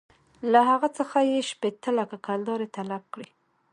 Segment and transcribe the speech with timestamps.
[0.51, 3.29] له هغه څخه یې شپېته لکه کلدارې طلب کړې.